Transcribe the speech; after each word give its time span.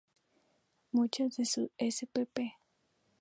Muchas 0.91 1.35
de 1.37 1.45
sus 1.45 1.69
spp. 1.77 2.57